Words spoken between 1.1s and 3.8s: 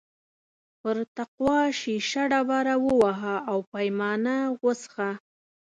تقوا شیشه ډبره ووهه او